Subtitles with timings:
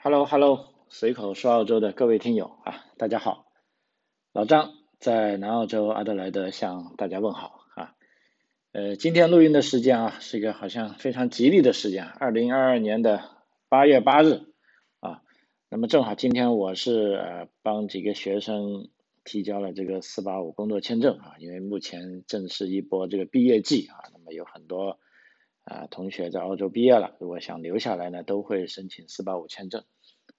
[0.00, 3.46] Hello Hello，随口说澳洲的各位听友啊，大家好，
[4.32, 7.96] 老张在南澳洲阿德莱德向大家问好啊。
[8.70, 13.24] 呃，今天录音的时间啊，是一个好像非常吉利的时间，二零二二年的
[13.68, 14.42] 八月八日
[15.00, 15.20] 啊。
[15.68, 18.90] 那么正好今天我是呃帮几个学生
[19.24, 25.00] 提交了这个四八五工作签证啊，因为目前正是一波这个毕业季啊，那么有很多。
[25.68, 29.84] 啊，同学在澳洲毕业了，如果想留下来呢，都会申请四八五签证。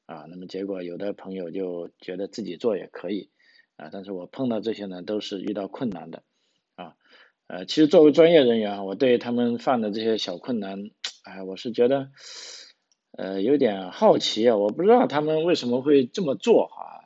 [0.07, 3.29] 啊，那么结果有的朋友就觉得自己做也可以，
[3.75, 6.23] 啊，但是我碰到这些呢，都是遇到困难的。
[6.73, 6.95] 啊，
[7.45, 10.89] 呃，其实作为专业人员，我对他们犯的这些小困难，
[11.23, 12.09] 哎，我是觉得，
[13.11, 17.03] 呃，有点好奇啊，我不知道他们为什么会这么做哈。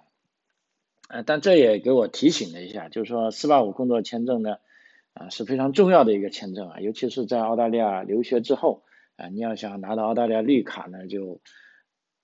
[1.09, 4.59] 呃，但这也给我提醒了一下，就是说四八五工作签证呢。
[5.13, 8.83] 啊，是非常重要的一个签证啊，尤其是在澳大利亚留学之后
[9.15, 11.39] 啊，你要想拿到澳大利亚绿卡呢，就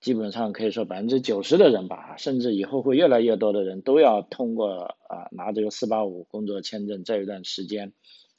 [0.00, 7.92] 基本上可以说百分之九十的人吧，甚至以后会越来越多的人都要通过啊拿这个四八五工作签证这一段时间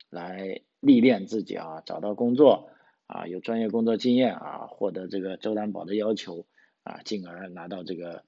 [0.10, 2.70] 来历练自己啊，找到工作
[3.08, 6.46] 啊，有专业工作经验啊，获得这个州担保的要求
[6.84, 8.24] 啊，进而拿到这个。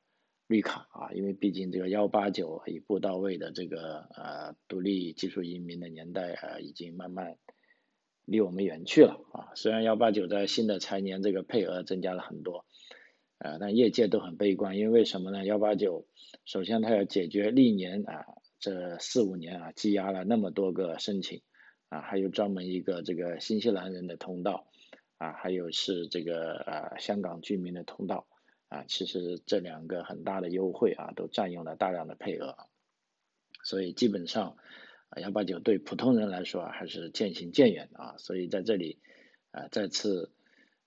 [0.47, 7.37] 绿卡啊，因为毕竟这个幺八九一步到位的这个呃独立技术移民的年代啊，已经慢慢
[8.25, 9.55] 离我们远去了啊。
[9.55, 12.65] 虽然幺八九在新的财年这个配额增加了很多，
[13.37, 15.45] 呃，但业界都很悲观，因为为什么呢？
[15.45, 16.05] 幺八九
[16.45, 18.25] 首先它要解决历年啊
[18.59, 21.41] 这四五年啊积压了那么多个申请
[21.87, 24.67] 啊，还有专门一个这个新西兰人的通道
[25.17, 28.27] 啊，还有是这个呃香港居民的通道。
[28.73, 32.57] 啊，其实这两个很大的优惠啊，都占用了大量的配额，
[33.63, 34.57] 所以基本上
[35.09, 38.97] 啊幺八九对普通人来说啊还是渐行渐远的啊，所以在这里
[39.51, 40.31] 啊再次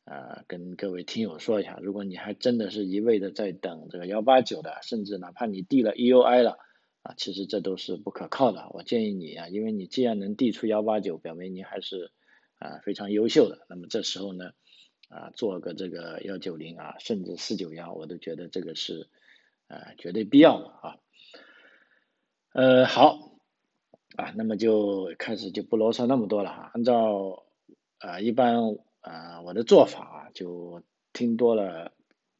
[0.04, 6.58] 啊跟各位听友说一下，如果你还真的是一味的在等这个幺八九的，甚至哪怕你递了 EUI 了
[7.02, 8.68] 啊，其实这都是不可靠的。
[8.70, 12.10] 我建议你啊，因为你既然能递出幺八九，表明你还是
[12.58, 14.50] 啊非常优秀的，那么这时候呢。
[15.08, 19.08] 啊，做个这个幺九零啊，甚至四九幺，我都觉得这个是
[19.68, 20.96] 啊绝对必要的啊。
[22.52, 23.38] 呃，好
[24.16, 26.70] 啊，那么就开始就不啰嗦那么多了哈。
[26.74, 27.44] 按照
[27.98, 31.92] 啊一般啊我的做法啊，就听多了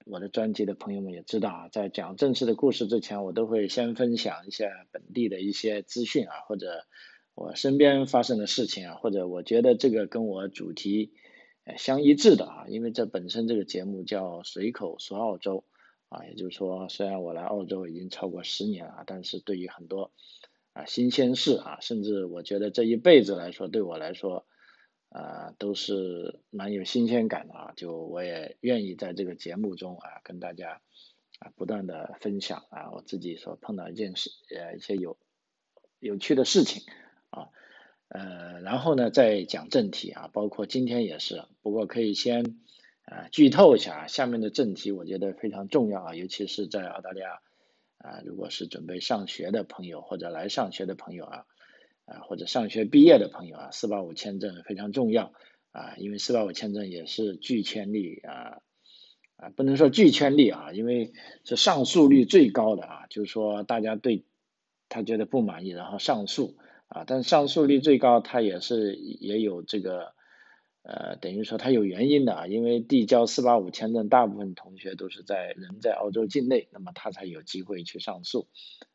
[0.04, 6.84] 我的专辑的朋友们也知道啊，在讲正式的故事之前，我都会先分享一下本地的一些资讯啊，或者
[7.34, 11.12] 我身边发生的事情啊，或者我觉得这个跟我主题。
[11.76, 15.64] 相一致的啊，因为这本身这个节目叫随口说澳洲
[16.08, 20.12] 啊，也就是说，虽然我来澳洲已经超过十年了，但是对于很多
[20.72, 24.46] 啊新鲜事啊，甚至我觉得这一辈子来说，对我来说
[25.08, 30.80] 啊都是蛮有新鲜感的啊，就我也愿意在这个节目中啊跟大家
[31.40, 35.18] 啊不断的分享啊我自己所碰到一件事呃一些有
[35.98, 36.84] 有趣的事情
[37.30, 37.48] 啊。
[38.08, 42.56] 呃，然后呢，再讲正题啊，包括今天也是，不过可以先
[43.04, 47.40] 啊剧透一下，下面的正题我觉得非常重要啊，尤其是在澳大利亚
[47.98, 51.44] 啊，如果是准备上学的朋友或者来上学的朋友啊，
[52.04, 55.32] 啊或者上学毕业的朋友啊，四八五签证非常重要
[55.72, 58.62] 啊，因为四八五签证也是拒签率啊
[59.36, 61.12] 啊不能说拒签率啊，因为
[61.44, 64.24] 是上诉率最高的啊，就是说大家对
[64.88, 66.56] 他觉得不满意，然后上诉。
[66.88, 70.14] 啊，但上诉率最高，它也是也有这个，
[70.82, 78.46] 呃，等于说它有原因的啊，因为递交四八五签证，大部分同学都是在人在澳洲境内，那么他才有机会去上诉，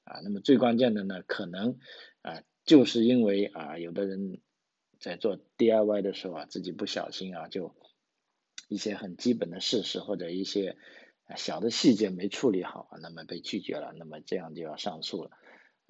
[0.06, 1.78] 啊，那么最关键的呢，可能
[2.22, 4.40] 啊，就是因为啊，有的人
[5.00, 7.76] 在做 DIY 的时候啊，自己不小心啊，就
[8.70, 10.78] 一些很基本的事实或者一些
[11.36, 15.32] 小的细节没处理好，那么被拒绝了，那么这样就要上诉了。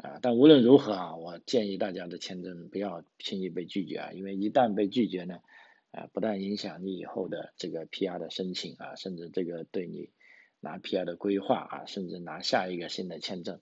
[0.02, 5.42] 啊，但无论如何啊，我建议大家的签证不要轻易被拒绝啊，因为一旦被拒绝呢，
[5.92, 10.10] 啊，不但影响你以后的这个 PR 的申请啊，甚至这个对你
[10.60, 13.62] 拿 PR 的规划啊，甚至拿下一个新的签证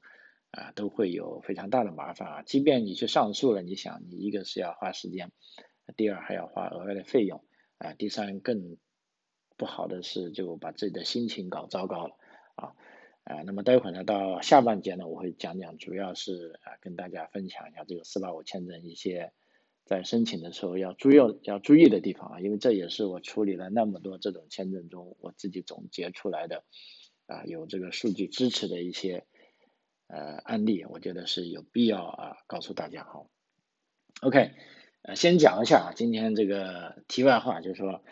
[0.52, 2.42] 啊，都会有非常大的麻烦啊。
[2.44, 5.34] 即便你去上诉了，你想，你一个是要花时间，
[5.98, 7.44] 第二还要花额外的费用
[7.80, 8.78] 啊，第三更
[9.58, 12.16] 不好的是就把自己的心情搞糟糕了
[12.56, 12.76] 啊。
[13.30, 19.34] 啊，那么待会儿呢，到下半节呢，我会讲讲，主要是啊，跟大家分享一下这个四八五签证一些
[19.86, 26.64] 在申请的时候要注意要注意的地方啊，因为这也是我处理了那么多这种签证中，我自己总结出来的
[27.28, 29.28] 啊，有这个数据支持的一些
[30.08, 33.28] 呃案例，我觉得是有必要啊告诉大家哈。
[34.22, 34.54] OK，
[35.04, 38.04] 呃，先讲一下啊，今天这个题外话就是说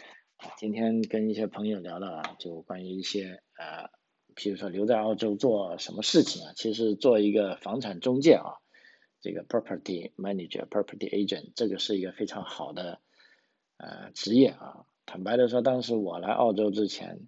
[0.59, 3.89] 今天跟一些朋友聊了，就关于一些呃，
[4.39, 8.61] 比如说留在澳洲做什么事情啊，其实做一个房产中介啊，
[9.19, 12.99] 这个 property manager、property agent，这个是一个非常好的
[13.77, 14.85] 呃职业啊。
[15.07, 17.27] 坦白的说，当时我来澳洲之前，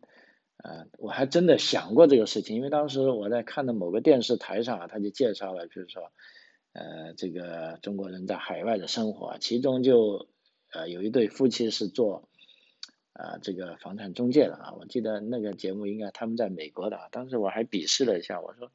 [0.57, 6.11] 呃，我还真的想过这个事情，因为当时我在看的某个电视台上啊，他就介绍了，比如说
[6.73, 10.27] 呃，这个中国人在海外的生活，其中就
[10.71, 12.28] 呃有一对夫妻是做。
[13.19, 18.71] 啊，这个房产中介的啊，我记得那个节目应该他们在美国的，当时我还鄙视了一下，我说，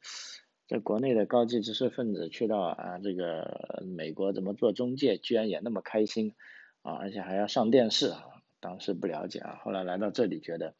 [0.68, 6.34] 在国内的高级知识分子去到啊这个美国怎么做中介，居然也那么开心
[6.82, 8.22] 啊，而且还要上电视啊，
[8.60, 10.74] 当时不了解啊，后来来到这里觉得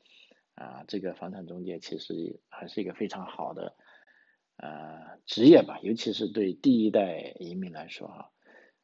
[0.57, 3.75] 啊这个房产中介其实还是一个非常好的
[4.59, 8.27] 呃职业吧，尤其是对第一代移民来说啊，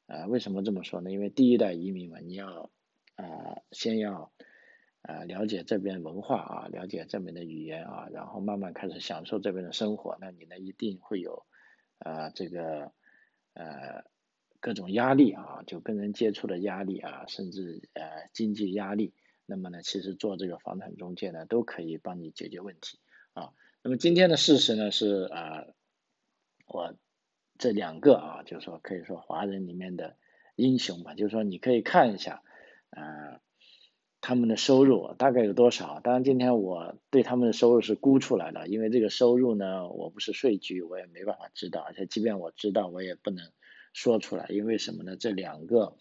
[0.06, 1.10] 呃为什么这么说呢？
[1.10, 2.70] 因为第一代移民嘛，你要
[3.16, 3.26] 啊
[3.72, 4.32] 先要。
[5.02, 11.46] 啊，了解这边文化啊，了解这边的语言啊，然后慢慢开始享受这边的生活，那你呢一定会有
[11.98, 12.92] 啊这个
[13.54, 14.04] 呃
[14.60, 19.14] 各种压力啊，就跟人接触的压力啊，甚至呃经济压力。
[19.46, 22.98] 那么呢，其实做这个房产中介呢，都可以帮你解决问题
[23.32, 23.54] 啊。
[23.82, 25.64] 那么今天的事实呢是啊，
[26.66, 26.94] 我
[27.56, 30.18] 这两个啊，就是说可以说华人里面的
[30.56, 32.42] 英雄吧，就是说你可以看一下
[32.90, 33.40] 啊。
[34.22, 36.00] 他们的收入大概有多少？
[36.00, 43.50] 当然，今天我对他们的收入是估出来的，因为这个收入呢，我不是税局，我也没办法知道，而且即便我知道，我也不能
[43.92, 45.16] 说出来，因为什么呢？
[45.16, 45.96] 这两个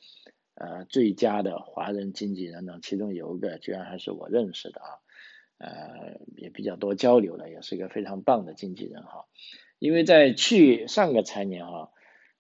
[0.56, 4.90] 呃最佳的华人经纪人呢，其中有一个居然还是我认识的啊，
[5.58, 9.26] 呃也比较多交流的，也是一个非常棒的经纪人哈，
[9.80, 11.80] 因为在去上个财年哈。
[11.80, 11.90] 啊，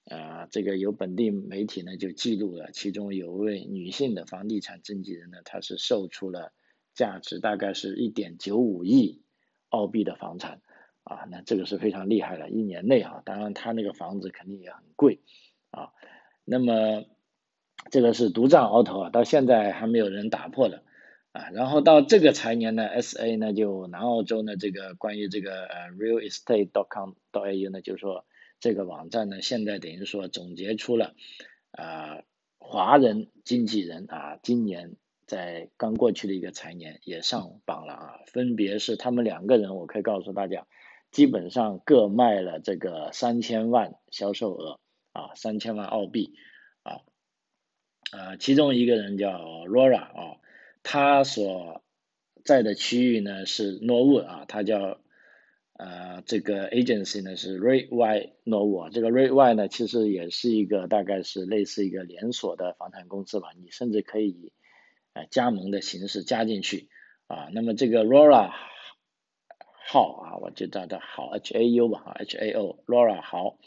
[0.05, 6.51] 啊这个有本地媒体呢就记录了，其中有位女性的房地产经纪人呢，她是售出了
[6.95, 9.21] 价值大概是一点九五亿
[9.69, 10.61] 澳币的房产，
[11.03, 15.19] 啊，那这个是非常厉害的，一年内啊，当然她那个房子肯定也很贵，
[15.69, 15.91] 啊，
[16.43, 17.05] 那么
[17.91, 20.83] 这个是独占鳌头啊，到现在还没有人打破的，
[21.33, 28.25] 啊，然后到这个财年呢，SA 呢就南澳洲呢这个关于这个呃 real estate dot com dot au 呢就是说。
[28.59, 31.15] 这个网站呢，现在等于说总结出了
[31.71, 32.23] 啊，
[32.57, 40.67] 华人经纪人啊，今年在刚过去的一个财年也上榜了啊，分别是他们两个人，我可以告诉大家，
[41.09, 44.79] 基本上各卖了这个三千万销售额
[45.13, 46.33] 啊，三千万澳币
[46.83, 47.00] 啊，
[48.11, 49.31] 呃，其中一个人叫
[49.65, 50.38] Laura 啊，
[50.83, 51.81] 他所
[52.44, 55.00] 在的区域呢是 Norwood 啊，他叫。
[55.79, 64.51] 呃，这个 agency 呢是 Ray Y Novo，这个 Ray Y 呢其实也是一个大概是类似一个连锁的房产公司吧，你甚至可以以
[65.13, 66.89] 呃加盟的形式加进去
[67.27, 67.47] 啊。
[67.53, 68.51] 那么这个 Laura
[69.87, 73.57] 好啊，我就叫它好 H A U 吧，H A O Laura 好，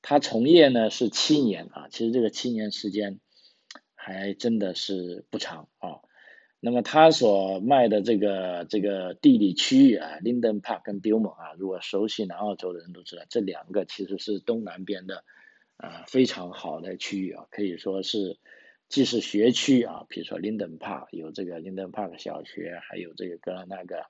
[0.00, 3.18] 他从业呢是七年啊，其实这个七年时间
[3.96, 5.98] 还真的是不长啊。
[6.60, 15.22] 那么他所卖的这个这个地理区域啊，Linden Park 跟 b i l m o 啊，如果熟悉南澳洲的人都知道，这两个其实是东南边的
[15.76, 18.38] 啊非常好的区域啊，可以说是
[18.88, 24.06] 既是学区啊，比如说 Linden Park 有这个 Linden Park 小学，还有这个格兰那个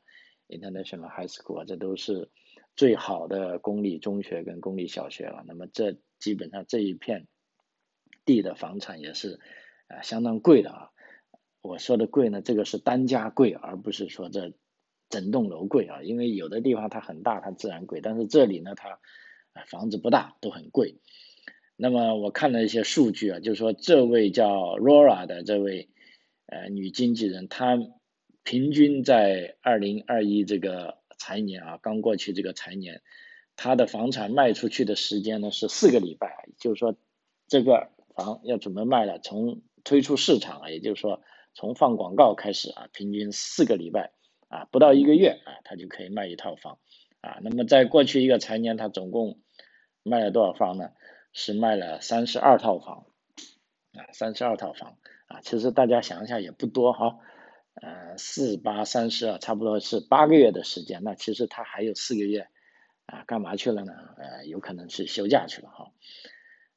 [0.48, 2.30] International High School，这都是
[2.76, 5.44] 最好的公立中学跟公立小学了。
[5.46, 7.26] 那么这基本上这一片
[8.24, 9.38] 地的房产也是
[9.88, 10.90] 啊相当贵的啊。
[11.60, 14.52] 我说的贵呢，这个是单价贵，而不是说这
[15.08, 16.02] 整栋楼贵啊。
[16.02, 19.00] 因为有的地方它很大，它自然贵，但是这里呢，它
[19.66, 21.00] 房子不大，都很贵。
[21.76, 25.88] 那么我看了一些数据啊，就是说这位叫 Laura 的这位
[26.46, 27.76] 呃女经纪人，她
[28.44, 33.02] 平均在二零二一这个财年啊，刚过去这个财年，
[33.56, 36.96] 她的房产卖出去的时间呢是四个礼拜，就是说
[37.48, 41.20] 这个房要准备卖了，从推出市场啊，也就是说。
[41.58, 44.12] 从放广告开始啊，平均四个礼拜
[44.46, 46.78] 啊，不到一个月啊，他就可以卖一套房
[47.20, 47.38] 啊。
[47.42, 49.40] 那么在过去一个财年，他总共
[50.04, 50.90] 卖了多少房呢？
[51.32, 53.06] 是卖了三十二套房
[53.92, 55.40] 啊，三十二套房啊。
[55.40, 57.18] 其实大家想一下也不多哈，
[57.74, 61.02] 呃，四八三十二，差不多是八个月的时间。
[61.02, 62.46] 那其实他还有四个月
[63.06, 63.92] 啊，干嘛去了呢？
[64.16, 65.90] 呃，有可能是休假去了哈。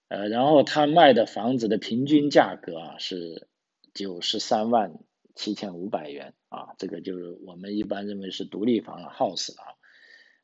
[0.08, 3.48] 呃，然后他卖的房子的平均价格啊是。
[3.94, 5.00] 九十三万
[5.36, 9.78] 七千五百元啊，这个就是我们一般认为是独立房了，house 了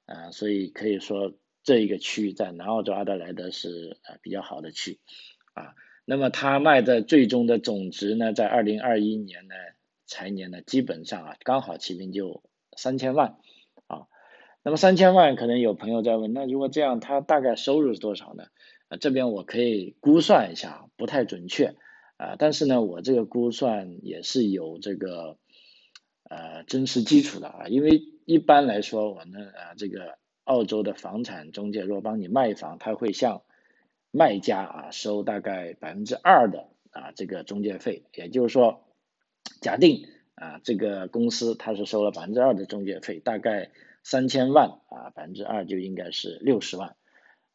[0.06, 5.00] 啊，啊，所以可以说这一个区域在南澳洲阿德莱德是呃比较好的区
[5.54, 5.76] 啊。
[6.06, 9.56] 那么它卖的最终的总值呢，在二零二一年呢，
[10.06, 12.44] 财年呢，基本上啊刚好齐平就
[12.78, 13.38] 三千万
[13.88, 14.08] 啊。
[14.64, 18.46] 那么三千万可能有朋友在问，那如果这样，他大概收入是多少呢？
[18.88, 21.76] 啊，这边我可以估算一下，不太准确
[22.18, 25.38] 啊，但是呢，我这个估算也是有这个
[26.24, 33.44] 呃真实基础的啊，因为一般来说，我们啊这个澳洲的房产中介若帮你卖房，他会向
[34.10, 38.84] 卖家啊收大概百分之二的啊这个中介费，也就是说，
[39.62, 43.70] 假定啊这个公司它是收了百分之二的中介费，大概
[44.04, 46.96] 三千万啊百分之二就应该是六十万。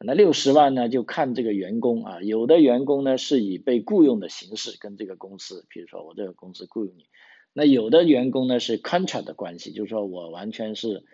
[0.05, 7.07] 那六十万呢，就看这个员工啊，有的员工呢是以被雇佣的形式跟这个公司，比如说我这个公司雇佣你，
[7.53, 11.05] 那有的员工呢是 contract 的关系，就是说我完全是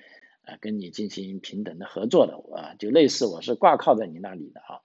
[0.42, 4.80] 啊跟你进行平等的合作的啊，就类似我是挂靠在你那里的啊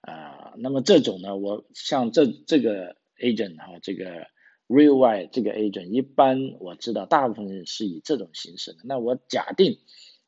[0.00, 4.26] 啊，那么这种呢，我像这这个 agent 哈，这个
[4.68, 9.78] real y 这个 agent，一般我知道大部分人是以这种形式的，那我假定。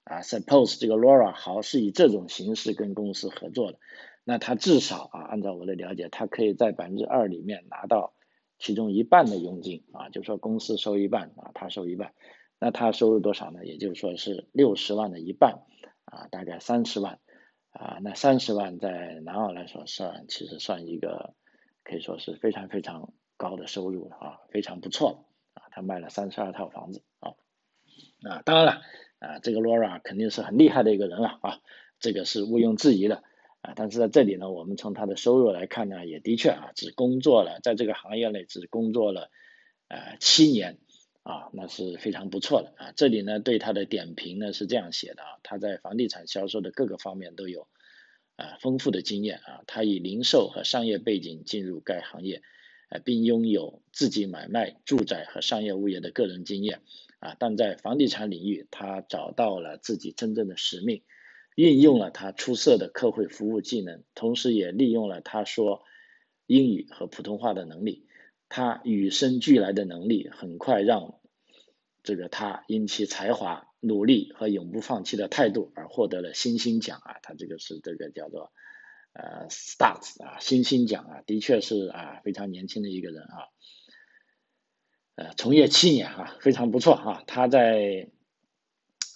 [0.09, 3.79] 啊，suppose 这个 Laura 好是以这种形式跟公司合作的，
[4.25, 8.15] 那他至少啊，按照我的了解，他可以在百分之二里面拿到
[8.59, 12.15] 其中一半的佣金啊，就说公司收一半啊，他收一半，
[12.59, 13.67] 那他收入多少呢？
[13.67, 15.63] 也就是说是六十万的一半
[16.07, 17.21] 啊，大概三十万
[17.71, 21.35] 啊，那三十万在南澳来说算其实算一个
[21.85, 27.35] 可以说是非常非常高的收入了啊，非常不错啊，他卖了三十二套房子啊，
[28.29, 28.83] 啊，当然了。
[29.19, 31.61] 啊，这个 Laura 肯定是很厉害的一个人了啊，
[31.99, 33.25] 这个是毋庸置疑的
[33.63, 33.73] 啊。
[33.75, 39.31] 但是在这里呢，我们从他的收入来看呢，也的确啊，只工作了在这个行业内只工作了
[39.89, 40.79] 呃七年
[41.25, 42.93] 啊，那是非常不错的啊。
[42.95, 47.67] 这里呢对他的点评呢是这样写的啊，他在房地产销售的各个方面都有
[48.37, 52.43] 啊丰富的经验啊，他以零售和商业背景进入该行业，
[52.89, 56.83] 呃，并拥有自己买卖住宅和商业物业的个人经验。
[57.19, 61.03] 啊，但在房地产领域，他找到了自己真正的使命，
[61.57, 65.83] 运用了他出色的客户服务技能，同时也利用了他说
[66.47, 68.07] 英语和普通话的能力。
[68.49, 71.21] 他与生俱来的能力很快让
[72.03, 77.17] 这个他因其才华、努力和永不放弃的态度而获得了星星奖啊！
[77.23, 78.51] 他这个是这个叫做
[79.13, 83.53] 呃 Stars 啊，星星奖啊，的确是啊非常年轻的一个人啊。
[85.19, 87.25] 呃，从业七年啊，非常不错啊。
[87.27, 88.07] 他在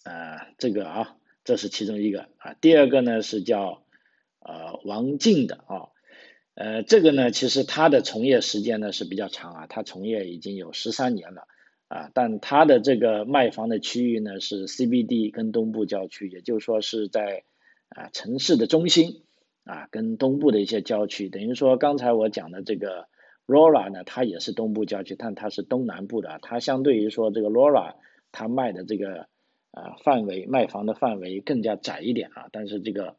[0.02, 2.54] 呃这个啊，这是其中一个啊。
[2.61, 3.85] 第二个呢是叫
[4.40, 5.94] 呃王静的啊，
[6.54, 11.47] 呃这个呢其实他的从业时间呢是比较长啊，他从业已经有十三年了
[11.87, 12.11] 啊。
[12.14, 17.44] 但他的这个卖房的区域呢是 CBD 跟东部郊区，也就是说是在
[17.90, 19.23] 啊城市的中心
[19.62, 23.06] 啊跟东部的一些郊区，等于说刚才我讲的这个。
[23.46, 26.38] Laura 呢，它也是东部郊区，但它是东南部的。
[26.42, 27.94] 它相对于说这个 Laura，
[28.30, 29.26] 它卖的这个
[29.72, 32.49] 啊范围卖房的范围更加窄一点啊。
[32.52, 33.16] 但是这个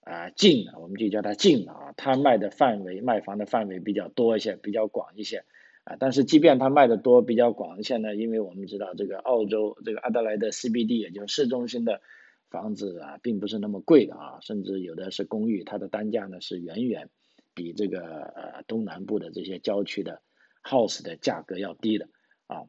[0.00, 5.44] 啊近，我们就叫它近啊，它卖的范围卖房的范围比较多一些，比较广一些
[5.84, 5.96] 啊。
[5.98, 12.00] 但是即便它卖的多比较广一些呢，因为我们知道这个澳洲这个阿德莱德 CBD，也就是市中心的
[12.48, 17.10] 房子啊，并不是那么贵的啊，甚至有的是公寓，它的单价呢是远远。
[17.58, 20.22] 比这个呃东南部的这些郊区的
[20.62, 22.08] house 的价格要低的
[22.46, 22.68] 啊，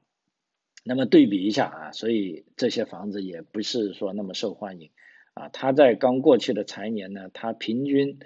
[0.83, 4.89] 那么对比一下啊，所以这些房子也不是说那么受欢迎
[5.35, 5.49] 啊。
[5.49, 8.17] 它在刚过去的财年呢，它平均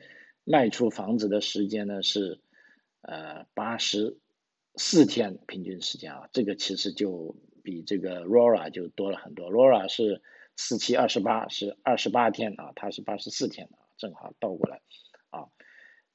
[0.46, 2.40] 卖出房子的时间呢是
[3.02, 4.18] 呃八十
[4.78, 9.52] 四天平均时间啊，这个其实就比这个 Rora 就多了很多。
[9.52, 10.22] Rora 是
[10.56, 14.82] 四七二十八是二十八天啊，它是八十四天啊，正好倒过来。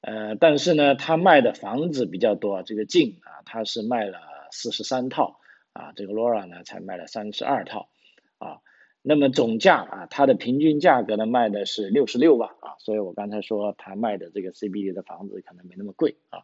[0.01, 5.41] 呃，但是呢，他卖的房子比较多，这个静啊，他是卖了四十三套
[5.73, 7.89] 啊，这个 Laura 呢才卖了三十二套
[8.37, 8.61] 啊，
[9.01, 16.43] 那么总价啊，它的平均价格呢卖的是六十六万啊，所以我刚才说他卖的这个 CBD 的房子可能没那么贵啊，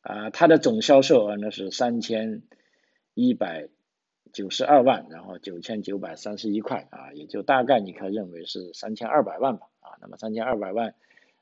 [0.00, 2.42] 啊，它的总销售额呢是三千
[3.14, 3.68] 一百
[4.32, 10.96] 九十二万，然后九千九百三十一块啊，也就大概你可以认为是三千二百万吧啊，那么三千二百万。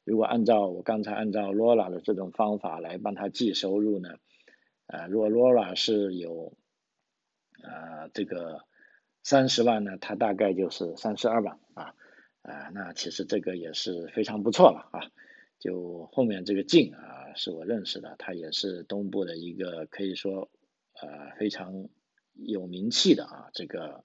[0.08, 4.08] 如果按照我刚才按照 Laura 的这种方法来帮他计收入呢，
[4.86, 6.56] 呃，如果 Laura 是有
[7.62, 8.64] 呃这个
[9.22, 11.94] 三十万呢，他大概就是三十二万啊，
[12.40, 15.12] 啊，那其实这个也是非常不错了啊。
[15.58, 20.48] 就后面这个静啊，是我认识的，他也是东部的一个可以说
[21.02, 21.86] 呃非常
[22.32, 24.04] 有名气的啊这个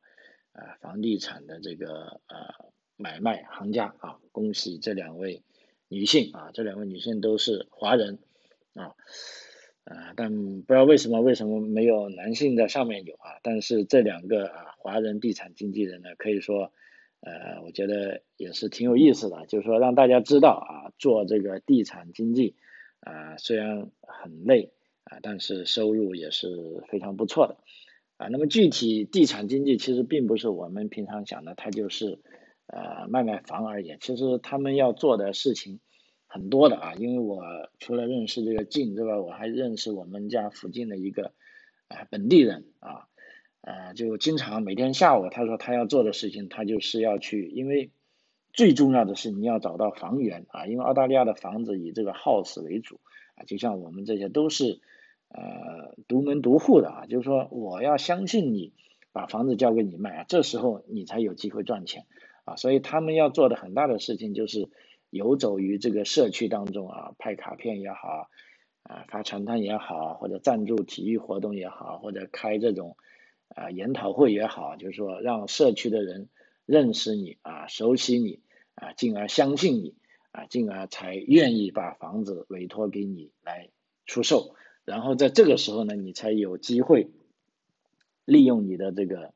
[0.51, 5.43] 呃房地产的这个呃买卖行家啊，恭喜这两位。
[5.93, 8.17] 女性啊，这两位女性都是华人
[8.73, 8.95] 啊，
[9.83, 13.37] 啊，但不知道为什么为什么没有男性在上面有啊？
[13.43, 16.71] 但是这两个啊华人地产经纪人呢，可以说
[17.21, 22.55] 呃，我觉得也是挺有意思的，就是说让大家知道啊，做这个地产经济
[22.99, 24.71] 啊虽然很累
[25.03, 27.57] 啊，但是收入也是非常不错的
[28.17, 28.27] 啊。
[28.27, 32.19] 那么具体地产经济其实并不是我们平常想的，它就是
[32.67, 33.97] 呃卖卖房而已。
[33.99, 35.79] 其实他们要做的事情。
[36.25, 37.43] 很多的啊，因为我
[37.77, 41.31] 除了认识这个静之外，我还认识我们家附近的一个
[41.89, 43.05] 啊本地人啊，
[43.61, 47.91] 呃，就经常每天下午他说他要做的事情，他就是要去，因为
[48.51, 52.99] 最重要的是你要找到房源啊，因为澳大利亚的房子以这个 house 为主
[53.35, 54.81] 啊，就像我们这些都是
[55.29, 58.73] 呃独门独户的啊，就是说我要相信你
[59.11, 62.07] 把房子交给你卖啊，这时候你才有机会赚钱
[62.43, 64.69] 啊，所以他们要做的很大的事情就是。
[65.13, 68.31] 游走于这个社区当中啊，派卡片也好，
[68.81, 72.97] 啊发传单也好，或者赞助体育活动也好，或者开这种
[73.49, 76.29] 啊研讨会也好，就是说让社区的人
[76.65, 78.41] 认识你啊，熟悉你
[78.73, 79.93] 啊，进而相信你
[80.31, 83.69] 啊，进而才愿意把房子委托给你来
[84.07, 87.11] 出售，然后在这个时候呢，你才有机会
[88.25, 89.31] 利用你的这个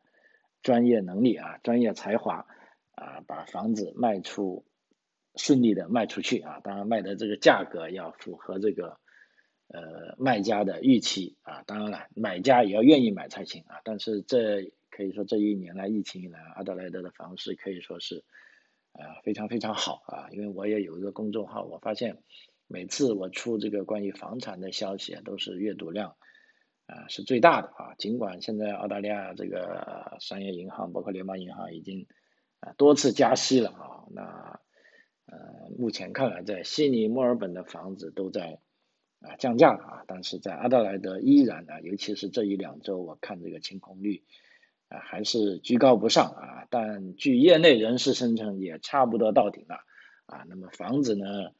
[0.63, 2.47] 专业能力啊，专业才华
[2.97, 4.65] 啊，把房子卖出。
[5.39, 8.97] 顺利的卖出去啊，当然卖的这个价格要符合这个
[9.67, 13.79] 呃卖家的预期啊，当然了，买家也要愿意买才行啊。
[13.83, 18.23] 但是这可以说这一年来疫情以来，阿德莱德的房市可以说是
[18.93, 22.17] 啊非常非常好啊，因为我也有一个公众号，我发现
[22.65, 26.15] 每次我出这个关于房产的消息啊，都是阅读量
[26.87, 27.93] 啊是最大的啊。
[27.99, 32.07] 尽管现在澳大利亚这个商业银行包括联邦银行已经
[32.77, 34.47] 多次加息了啊，那。
[35.29, 38.61] 呃，目前看来，在悉尼、墨尔本的房子都在
[39.19, 44.23] 啊降价了啊，但是在阿德莱德依然啊，尤其是这一两周，我看这个清空率
[44.87, 46.67] 啊还是居高不上啊。
[46.69, 49.83] 但据业内人士声称，也差不多到顶了
[50.27, 50.45] 啊。
[50.47, 51.51] 那么房子呢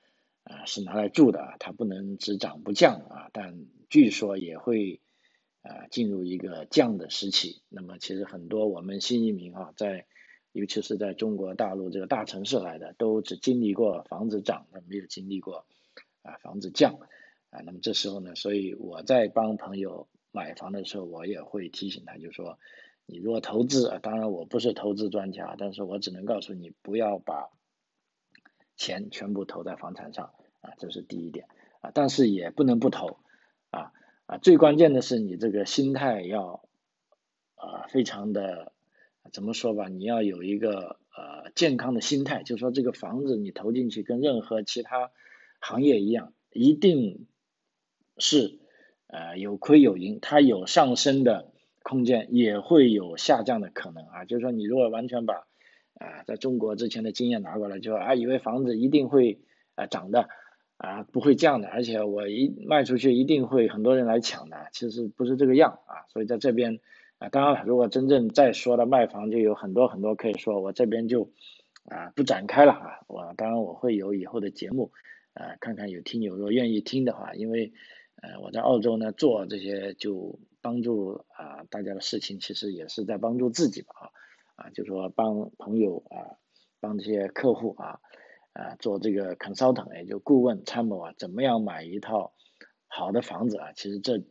[0.44, 3.30] 啊是拿来住的，它不能只涨不降啊。
[3.34, 5.02] 但据说也会
[5.62, 7.64] 啊进入一个降的时期。
[7.68, 10.06] 那么其实很多我们新移民啊在。
[10.58, 15.68] 尤其是在中国大陆这个大城市来的，都只经历过房子涨，没有经历过
[16.24, 16.96] 啊房子降
[17.52, 17.62] 啊。
[17.64, 22.58] 那么这时候呢，所以我在帮朋友买房的时候，我也会提醒他，就说
[23.06, 27.52] 你如果投资啊，当然我不是投资专家，但是我只能告诉你，不要把
[28.78, 31.48] 钱全部投在房产上啊，这是第一点
[31.82, 31.92] 啊。
[31.94, 33.20] 但是也不能不投
[33.70, 33.94] 啊
[34.26, 36.68] 啊，最关键的是你这个心态要
[37.54, 38.74] 啊非常的。
[39.32, 45.12] 怎么说吧，你要有一个呃健康的心态，就是说这个房子你投进去跟任何其他
[45.60, 47.28] 行业一样，一定
[48.18, 48.60] 是
[49.08, 51.52] 呃有亏有盈，它有上升的
[51.84, 54.26] 空间，也会有下降的可能啊。
[54.26, 55.48] 就是说你如果完全把
[55.96, 59.42] 啊在中国之前的经验拿过来，就啊以为房子一定会
[59.76, 60.30] 啊涨的
[60.78, 66.06] 啊不会降的，而且我一卖出去一定会很多人来抢的，其实不是这个样啊。
[66.10, 66.80] 所以在这边。
[67.20, 71.32] 啊，当然了，如果真正再说到卖房，就有很多很多可以说，我这边就
[71.86, 73.00] 啊不展开了啊。
[73.08, 74.92] 我当然我会有以后的节目，
[75.34, 77.74] 啊，看看有听友若愿意听的话，因为
[78.22, 83.94] 呃我在澳洲呢做这些就帮助啊大家的事情，其实也是在帮助自己吧
[84.56, 86.38] 啊啊，就说帮朋友啊，
[86.80, 88.00] 帮这些客户啊
[88.54, 92.34] 啊做这个 consultant，也就顾问参谋啊，怎么样买一套
[92.86, 94.24] 好的房子啊，其实这。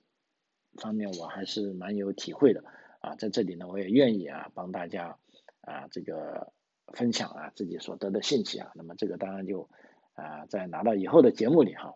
[0.76, 2.62] 方面我还是蛮有体会的
[3.00, 5.18] 啊，在这里呢，我也愿意啊帮大家
[5.60, 6.52] 啊这个
[6.92, 9.68] 分享啊自己所得的信息啊，那么这个当然就
[10.14, 11.94] 啊在拿到以后的节目里哈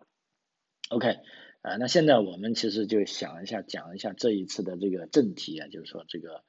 [0.89, 1.19] ，OK
[1.61, 6.43] 啊，那现在我们其实就想一下讲一下这一次的这个正题啊，就是说这个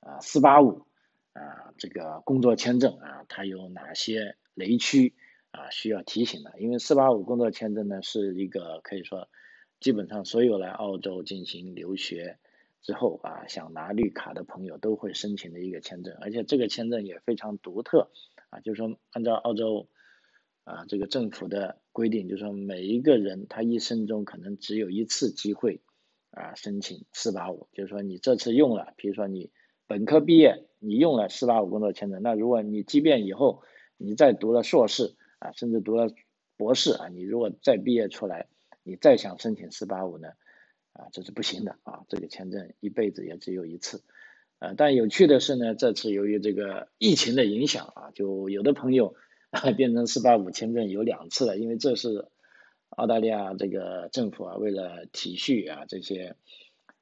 [0.00, 0.86] 啊四八五
[1.32, 5.14] 啊这个工作签证啊它有哪些雷区
[5.50, 6.58] 啊需要提醒的？
[6.58, 9.28] 因为四八五工作签证呢是一个可以说。
[9.84, 12.38] 基本上所有来澳洲进行留学
[12.80, 18.10] 之后啊，想拿绿卡的朋友都会申请的一个签证，而且这个签证也非常独特
[18.48, 19.90] 啊，就是说按照澳洲
[20.64, 25.82] 啊这个政府的规定，就是说每一个人他一生中可能只有一次机会
[26.30, 29.50] 啊申请四八五，就是说你这次用了，比如说你
[29.86, 33.62] 本科毕业你用了四八五工作签证，那如果你即便以后
[33.98, 36.06] 你再读了硕士啊，甚至读了
[36.56, 38.48] 博士啊，你如果再毕业出来。
[38.84, 40.28] 你再想申请四八五呢，
[40.92, 44.02] 啊，这是不行的啊，这个签证一辈子也只有一次，
[44.58, 49.16] 呃，但有趣的是呢，这次由于这个疫情的影响啊，就有的朋友
[49.76, 52.28] 变成四八五签证有两次了，因为这是
[52.90, 56.36] 澳大利亚这个政府啊，为了体恤啊这些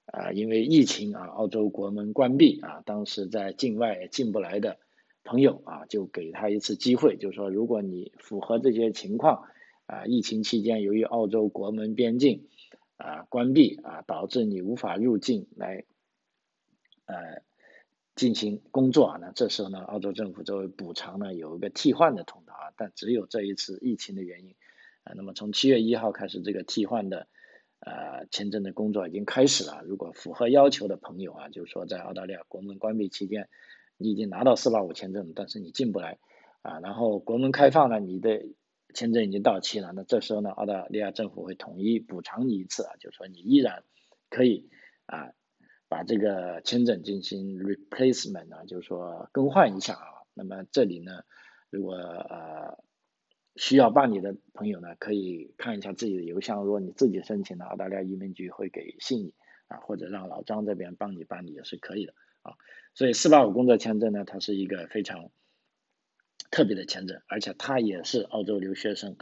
[0.06, 4.78] 啊因为疫情啊澳洲国门关闭啊，当时在境外进不来的
[5.24, 9.48] 朋友啊，就给他一次机会，就是说如果你符合这些情况
[9.92, 12.48] 啊，疫情期间由于澳洲国门边境
[12.96, 15.84] 啊关闭啊，导致你无法入境来
[17.06, 17.42] 呃。
[18.14, 24.54] 进行工作啊，那这时候呢，澳洲政府作为补偿呢，有一个替换的通道啊，但只有这一次疫情的原因
[25.02, 27.26] 啊，那么从七月一号开始，这个替换的
[27.80, 29.82] 呃签证的工作已经开始了。
[29.86, 33.48] 如果符合要求的朋友啊，就是说在澳大利亚国门关闭期间，
[33.96, 36.18] 你已经拿到四八五签证，但是你进不来
[36.60, 38.44] 啊，然后国门开放了，你的
[38.92, 43.84] 签证已经到期了，那这时候呢，澳大利亚政府会统一补偿你一次啊，就是说你依然
[44.30, 44.70] 可以
[45.06, 45.32] 啊。
[45.88, 50.24] 把这个签证进行 replacement 啊，就是说更换一下啊。
[50.32, 51.20] 那么这里呢，
[51.68, 52.82] 如果呃
[53.56, 56.64] 需要办理的朋友呢，可以看一下自己的邮箱。
[56.64, 59.34] 如果你自己申请的，澳大利亚移民局会给信你
[59.68, 62.54] 啊，或者让老张这边帮你办理也是可以的啊。
[62.94, 65.30] 所以四八五工作签证呢，它是一个非常
[66.52, 69.16] 特别的签证，而且它也是澳洲留学生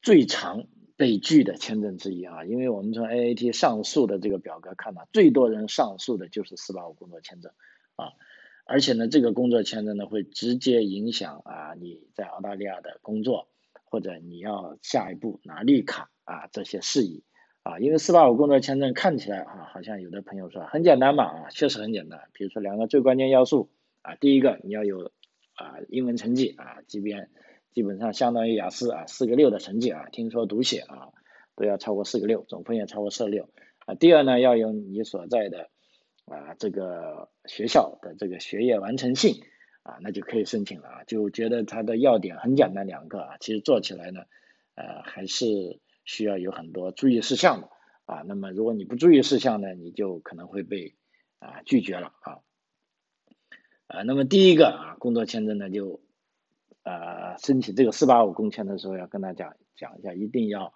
[0.00, 0.66] 最长。
[0.96, 7.50] 被拒的签证之一啊，因为我们从 AAT 上诉的这个表格看到，最多人上诉的就是四八五工作签证
[7.96, 8.12] 啊，
[8.64, 13.48] 而且呢，这个工作签证呢会直接影响啊你在澳大利亚的工作，
[13.86, 17.24] 或者你要下一步拿绿卡啊这些事宜
[17.64, 23.68] 啊，因为四八五工作签证看起来啊，好像有的朋友说很简单嘛啊，确实很简单，比如说两个最关键要素
[24.02, 25.10] 啊，第一个你要有
[25.54, 27.30] 啊英文成绩啊，即便。
[27.74, 31.08] 基本上相当于雅思啊，四个六的成绩啊，听说读写啊
[31.56, 33.50] 都要超过四个六，总分也超过四六
[33.84, 33.96] 啊。
[33.96, 35.70] 第二呢，要有你所在的
[36.26, 39.42] 啊这个学校的这个学业完成性
[39.82, 41.02] 啊，那就可以申请了啊。
[41.02, 44.20] 就觉得它的要点很简单两个啊，其实做起来呢，
[44.76, 47.70] 呃还是需要有很多注意事项的
[48.04, 48.22] 啊。
[48.24, 50.94] 那么如果你不注意事项呢，你就可能会被
[51.40, 52.38] 啊拒绝了啊。
[53.94, 56.00] 啊，那么第一个啊工作签证呢就。
[56.86, 60.74] 呃，申请这个四八五工签的时候，要跟大家讲一下，一定要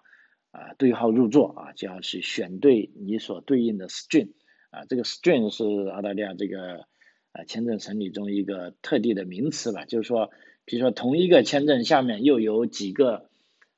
[0.49, 4.31] 啊对号入座啊，就要去选对你所对应的 string
[4.71, 6.87] 啊，这个 string 是澳大利亚这个
[7.31, 10.31] 啊签证审理中一个特地的名词吧，就是说，
[10.65, 13.29] 比如说同一个签证下面又有几个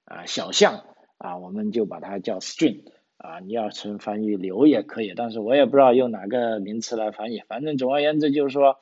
[0.06, 0.86] 啊小项
[1.18, 2.86] 啊，我们就把它叫 string
[3.18, 8.80] 啊，你要成翻译流也可以，但是我也不知道用哪个名词来翻译，反正总而言之就是说。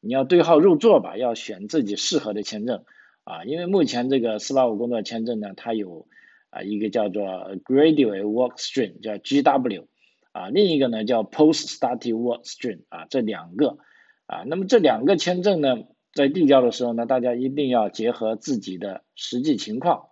[0.00, 2.84] 你要对号入座吧，要选自己适合的签证。
[3.24, 6.06] 啊，因为目前这个四八五工作签证呢，它有
[6.48, 9.84] 啊一个叫做 Graduate Work Stream，叫 GW，
[10.32, 13.78] 啊另一个呢叫 Post Study Work Stream，啊这两个。
[14.26, 15.76] 啊，那么这两个签证呢，
[16.14, 20.06] 在递交的时候呢，大家一定要结合自己的实际情况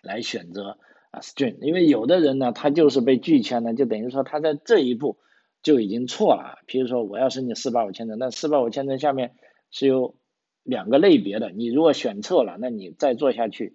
[0.00, 0.78] 来选择
[1.10, 5.18] 啊 Stream，因为有的人呢，他就是被拒签呢，就等于说他在这一步。
[5.62, 6.62] 就已经错了。
[6.66, 9.34] 比如说，我要申请四八五签证，那四八五签证下面
[9.70, 10.16] 是有
[10.62, 13.74] 两个类别的，你如果选错了，那你再做下去，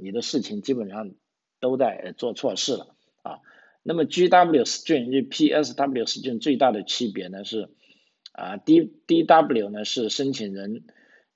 [0.00, 1.12] 你的事情基本上
[1.60, 3.40] 都在做错事了啊。
[3.82, 7.70] 那么 G W stream 与 P S W stream 最大的区别呢是
[8.32, 10.84] 啊，D D W 呢是申请人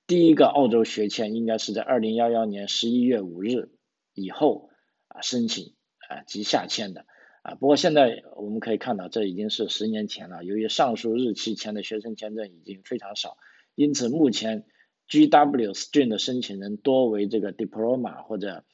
[0.06, 3.70] 第一个澳洲学签应该是在二零幺幺年十一月五日
[4.12, 4.68] 以后
[5.08, 5.72] 啊申请
[6.08, 7.06] 啊及下签的。
[7.42, 10.44] 啊，不过现在我们可以看到，这已经是十年前了。
[10.44, 13.36] 由于上述日期签的学生签证已经非常少，
[13.74, 14.64] 因此目前
[15.08, 18.64] G W stream 的申请人多为这个 diploma 或者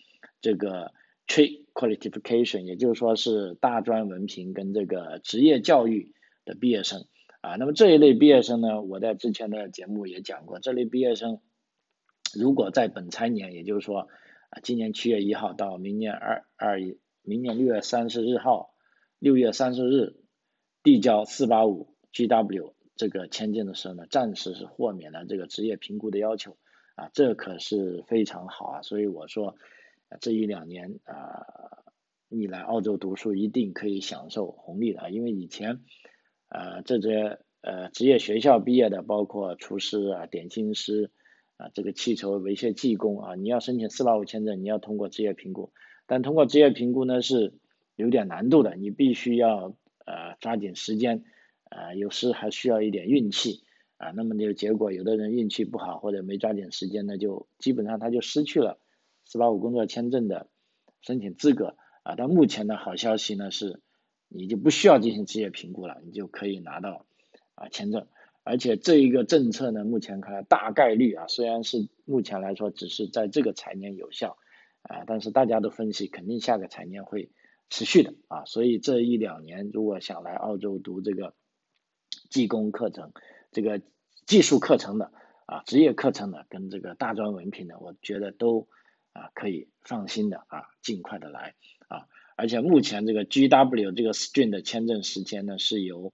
[0.43, 0.93] 这个
[1.27, 6.13] trade qualification，也就是说是大专文凭跟这个职业教育
[6.45, 7.07] 的毕业生。
[7.41, 11.41] 啊，那么这一类毕业生呢，我在之前的节目也讲过，这类毕业生
[12.35, 14.09] 如果在本财年，也就是说
[14.51, 16.99] 啊，今年七月一号到明年二二一。
[17.29, 18.71] 明年六月三十日号，
[19.19, 20.17] 六月三十日
[20.83, 26.57] 递交四八五 GW 这个签证的时候呢，暂时是豁免了这个职业评估的要求
[26.95, 29.57] 啊，这可是非常好啊，所以我说
[30.23, 31.85] 这一两年啊，
[32.31, 35.83] 你来澳洲读书一定可以享受红利的啊，因为以前
[36.49, 41.11] 啊这些呃职业学校毕业的，包括厨师啊、点心师
[41.59, 45.75] 啊、这个汽车维修技工啊，你要申请四八五签证，你要通过职业评估。
[46.09, 47.53] 但通过职业评估呢是
[47.95, 51.23] 有点难度的，你必须要呃抓紧时间，
[51.69, 53.63] 呃有时还需要一点运气
[53.99, 54.11] 啊。
[54.13, 58.81] 那么就结果有的人运气不好或者没抓紧时间呢，就基本上他就失去了
[59.27, 60.49] 四八五工作签证的
[61.03, 62.15] 申请资格啊。
[62.17, 63.81] 但目前的好消息呢是，
[64.29, 67.05] 你就不需要进行职业评估了，你就可以拿到
[67.55, 68.07] 啊签证。
[68.45, 74.39] 而且这一个政策呢，目前看来大概率啊，虽然是目前来说只是在这个财年有效。
[74.83, 77.31] 啊，但是大家都分析，肯定下个财年会
[77.71, 81.35] 持续的啊，所以这一两年如果想来澳洲读这个
[82.31, 83.13] 技工课程，
[83.53, 83.83] 这个
[84.27, 85.13] 技术课程的
[85.47, 88.69] 啊，职业课程的跟这个大专文凭的，我觉得都
[89.13, 91.55] 啊可以放心的啊，尽快的来
[91.89, 96.13] 啊，而且目前这个 GW 这个 Stream 的签证时间呢是由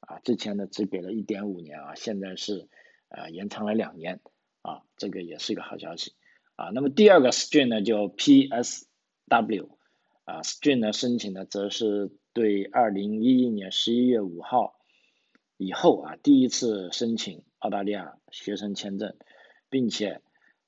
[0.00, 2.68] 啊之前呢只给了一点五年啊，现在是
[3.08, 4.20] 啊延长了两年
[4.62, 6.14] 啊，这个也是一个好消息
[6.62, 6.70] 啊。
[6.72, 9.68] 那么第二个 string 呢叫 PSW
[10.24, 14.74] 啊 string 呢申请呢则是对二零一一年十一月五号。
[15.58, 19.14] 以后啊，第一次申请澳大利亚学生签证，
[19.70, 20.20] 并且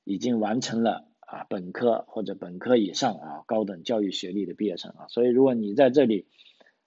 [0.05, 6.29] 已经完成了啊本科或者本科以上啊高等教育学历的毕业生啊，所以如果你在这里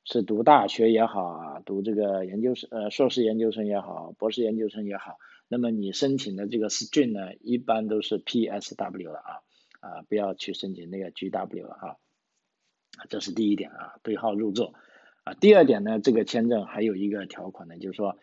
[0.09, 5.17] 是读大学也好啊，读这个研究生呃硕士研究生也好，博士研究生也好，
[5.49, 9.31] 那么你申请的这个 stream 呢，一般都是 PSW 了啊
[9.81, 11.97] 啊，不要去申请那个 GW 了哈，
[13.09, 14.75] 这是第一点啊，对号入座。
[15.25, 18.17] 啊，第二点呢，这个签证还有一个条款呢，就是说，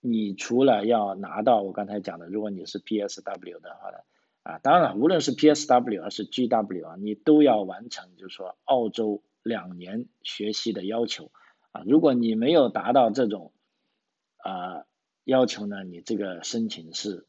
[0.00, 3.98] 你除了要拿到我刚才讲的，如果你是 PSW 的话呢，
[4.44, 11.30] 啊，当然无论是 PSW 还是 GW 啊，你都要完成，就是说澳洲两年学习的要求
[11.72, 13.52] 啊，如果你没有达到这种
[14.38, 14.84] 啊
[15.24, 17.26] 要求呢，你这个申请是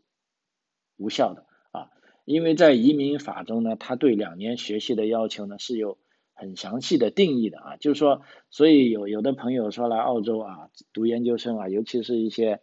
[0.98, 1.90] 无效的啊，
[2.26, 5.98] 因为在移民法中呢，它对两年学习的要求呢是有。
[6.34, 12.62] 很详细的定义的啊，就是说，所以有有的朋友说来澳洲啊读研究生啊，尤其是一些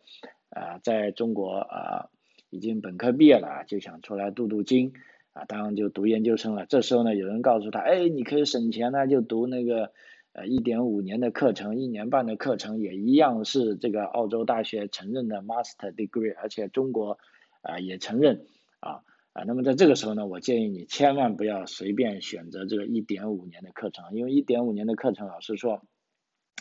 [0.49, 2.09] 啊在中国啊
[2.51, 4.95] 已经本科毕业了，就想出来镀镀金
[5.39, 6.67] 啊，当然就读研究生了。
[6.67, 9.93] 这时候呢，有人告诉他，哎，你可以省钱呢，就读那个
[10.33, 17.19] 呃一点五年的课程，一年半的课程，也一样是这个澳洲大学承认的 master degree，而且中国
[17.63, 18.47] 啊也承认
[18.81, 19.03] 啊。
[19.35, 25.83] 啊，那么在这个时候呢，我建议你千万不要随便选择这个一点五年的课程，因为一点五年的课程，老师说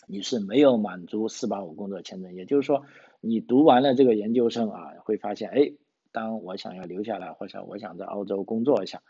[0.06, 2.86] 你是没有满足四八五工作签证，也就是说，
[3.22, 5.72] 你读完了这个研究生啊，会发现，哎，
[6.12, 9.02] 当我想要留下来，或者我想在澳洲工作一下，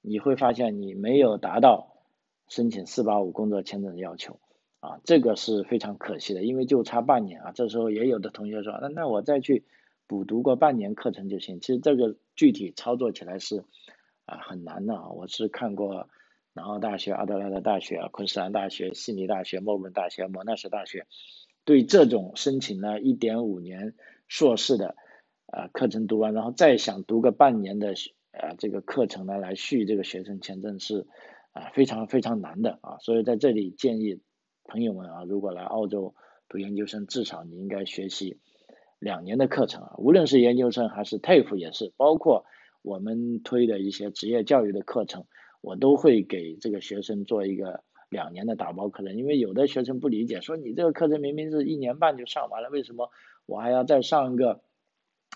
[0.00, 1.96] 你会发现你没有达到
[2.48, 4.38] 申请四八五工作签证的要求，
[4.80, 9.64] 啊，这个是非常可惜的，因为就差半年啊，这时候也有的同学说，那那我再去。
[10.06, 13.62] 补读过半年课程就行，其实这个具体操作起来是
[14.24, 15.10] 啊很难的啊。
[15.10, 16.08] 我是看过
[16.52, 21.06] 南澳大学、阿德莱德大学、昆士兰大学、悉尼大学、墨尔本大学、莫纳什大学，
[21.64, 23.94] 对这种申请了一点五年
[24.26, 24.96] 硕士的
[25.50, 27.94] 啊课程读完，然后再想读个半年的
[28.32, 31.06] 啊这个课程呢来续这个学生签证是
[31.52, 32.98] 啊非常非常难的啊。
[33.00, 34.20] 所以在这里建议
[34.64, 36.14] 朋友们啊，如果来澳洲
[36.48, 38.38] 读研究生，至少你应该学习。
[38.98, 42.44] 两年的课程啊，无论是研究生还是 TAFE 也是，包括
[42.82, 45.24] 我们推的一些职业教育的课程，
[45.62, 49.16] 我都会给这个学生做一个两年的打包课程。
[49.16, 53.10] 因为有的学生不理解，说你这个课程明明是一年半就上完了，为什么
[53.46, 54.60] 我还要再上一个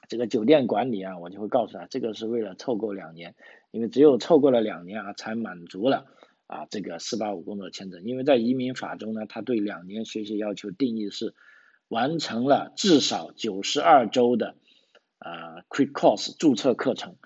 [0.09, 1.19] 这个酒店管理啊？
[1.19, 3.35] 我就会告诉他，这个是为了凑够两年，
[3.71, 6.07] 因为只有凑够了两年啊，才满足了
[6.47, 8.03] 啊这个四八五工作签证。
[8.05, 11.35] 因为在移民法中呢，他对两年学习要求定义是。
[11.89, 14.57] 完成了至少九十二周的
[15.19, 17.17] 啊 quick course 注册课程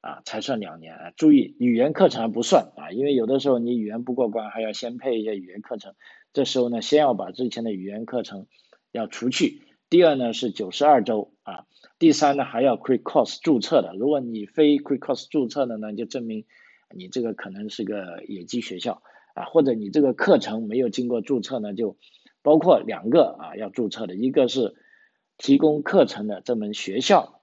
[0.00, 5.94] 啊才算两年啊，注意语言课程还不算啊，因为有的时候你语言不过关，还要先配一些语言课程，
[6.32, 8.46] 这时候呢，先要把之前的语言课程
[8.92, 9.63] 要除去。
[9.90, 11.66] 第二呢是九十二周啊，
[11.98, 16.44] 第三呢还要 quick course 注册的，如果你非 quick course 注册的呢，就证明
[16.90, 19.02] 你这个可能是个野鸡学校
[19.34, 21.96] 啊，或者你这个课程没有经过注册呢就。
[22.42, 24.74] 包括两个啊要注册的，一个是
[25.38, 27.40] 提供课程的这门学校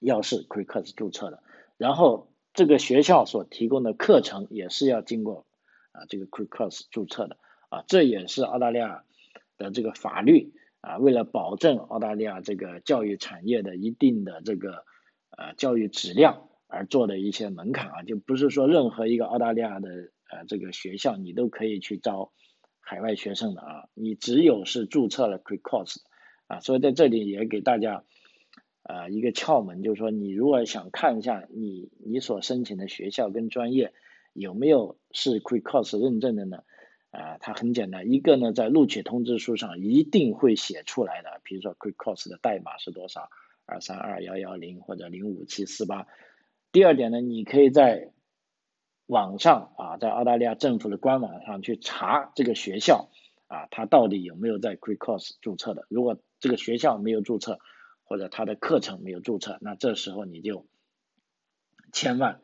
[0.00, 1.42] 要是 Quick Cos 注册的，
[1.76, 5.44] 然后这个学校所提供的课程也是要经过
[5.90, 7.36] 啊这个 Quick Cos 注册的
[7.68, 9.04] 啊，这也是澳大利亚
[9.58, 14.84] 的这个法律啊，为了保证澳大利亚这个教育产业的一定的这个
[15.36, 19.88] 呃教育质量而做的一些门槛啊，就不是说任何一个澳大利亚的
[20.30, 22.30] 呃这个学校你都可以去招。
[22.84, 25.98] 海外学生的啊，你只有是注册了 quick course
[26.48, 28.04] 啊，所以在这里也给大家
[28.82, 33.94] 啊一个窍门，就是说你如果想看一下你你所申请的学校跟专业
[34.32, 36.64] 有没有是 quick course 认证的呢？
[37.12, 43.28] 啊，它很简单，一个呢在录取通知书上一定会写出来的，比如说 quick course 的代码是多少，
[43.66, 46.06] 二三二幺幺零或者零五七四八。
[46.72, 48.12] 第二点呢，你可以在
[49.06, 53.10] 网上啊，在澳大利亚政府的官网上去查这个学校
[53.46, 55.84] 啊，它到底有没有在 q u i c k Course 注册的？
[55.90, 57.58] 如果这个学校没有注册，
[58.04, 60.66] 或者它的课程没有注册，那这时候你就
[61.92, 62.40] 千万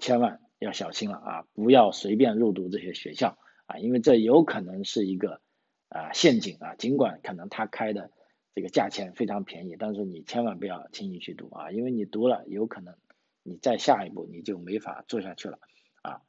[0.00, 5.40] 千万要小心了啊，不要随便入读这些学校啊，因为这有可能是一个
[5.90, 8.10] 啊陷阱啊，尽管可能他开的
[8.54, 12.94] 这个价钱非常便宜，但是你千万不要轻易去读啊，因为你读了有可能
[13.42, 15.58] 你再下一步你就没法做下去了
[16.00, 16.22] 啊。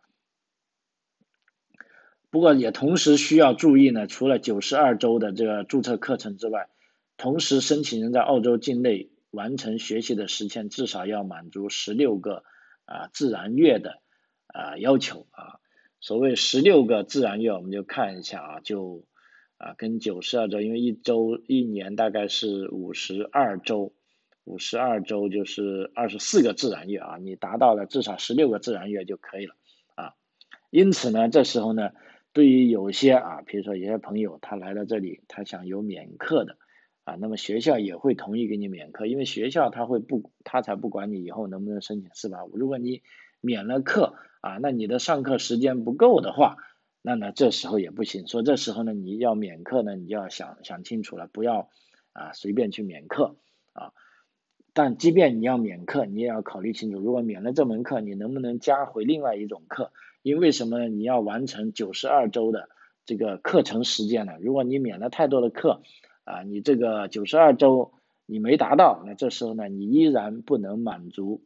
[2.30, 6.68] 不过也同时需要注意呢，除了九十二周的这个注册课程之外，
[7.16, 12.44] 同时申请人在澳洲境内完成学习的时间至少要满足十六个
[12.84, 14.02] 啊自然月的
[14.48, 15.60] 啊要求啊。
[16.00, 19.06] 所谓十六个自然月，我们就看一下啊，就
[19.58, 23.94] 啊跟九十二周，因为一周一年大概是五十二周，
[24.44, 29.56] 五十二周就是二十四个自然月啊，你达到了至少十六个自然月就可以了
[29.96, 30.14] 啊。
[30.70, 31.92] 因此呢，这时候呢。
[32.32, 36.58] 对于有些啊，比如说有些朋友他来到这里，他想有免课的
[37.04, 42.56] 啊，那么学校也会同意给你免课，因为学校他会不，他才不管你以后能不能申请四百五。
[42.56, 43.02] 如果你
[43.42, 46.58] 免了课啊，那你的上课时间不够的话，
[47.02, 48.28] 那呢这时候也不行。
[48.28, 51.70] 说这时候呢你要免课呢，你就要想想清楚了，不要
[52.14, 53.36] 啊随便去免课
[53.74, 53.94] 啊。
[54.74, 59.92] 但即便你要免课，你也要考虑清楚，如果免了这门课，你能不能加回另外一种课？
[60.22, 60.88] 因为什么？
[60.88, 62.70] 你要完成九十二周的
[63.06, 64.34] 这个课程时间呢？
[64.42, 65.82] 如果你免了太多的课，
[66.24, 67.94] 啊，你这个九十二周
[68.26, 71.42] 你没达到，那这时候呢，你依然不能满足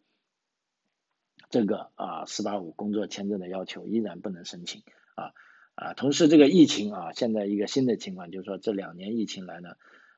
[1.53, 4.81] 这个啊四八五工作签证的要求，依然不能申请
[5.13, 5.33] 啊
[5.75, 5.93] 啊。
[5.93, 9.75] 同时，这个疫情啊，现在一个新的情况就是说，这两年疫情来呢，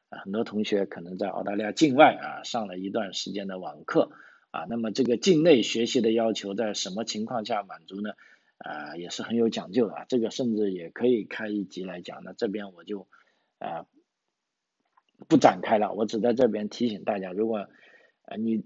[0.07, 4.11] 很多同学可能在澳大利亚境外啊上了一段时间的网课
[4.51, 8.11] 啊，那么这个境内学习的要求在什么情况下满足呢？
[8.59, 12.23] 啊，也是很有讲究的啊，这个甚至也可以开一集来讲。
[12.23, 13.09] 那这边我就
[13.59, 13.85] 啊
[15.27, 17.67] 不展开了，我只在这边提醒大家，如果
[18.23, 18.63] 呃你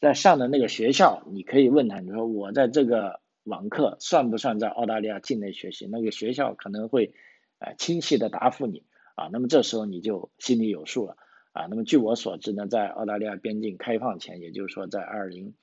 [0.00, 5.86] 在上的那个学校，你可以问他，你说我在这个网课算不算在澳大利亚境内学习？
[5.86, 7.12] 那个学校可能会
[7.58, 8.84] 呃清晰的答复你
[9.14, 11.16] 啊，那么这时候你就心里有数了
[11.52, 11.66] 啊。
[11.68, 15.54] 那么据我所知呢，在澳大利亚边境开放前，也就是说在二零